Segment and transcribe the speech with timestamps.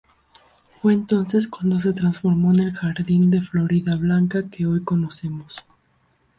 [0.81, 5.63] Fue entonces cuando se transformó en el Jardín de Floridablanca que hoy conocemos.